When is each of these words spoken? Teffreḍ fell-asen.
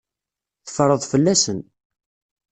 Teffreḍ 0.65 1.01
fell-asen. 1.11 1.59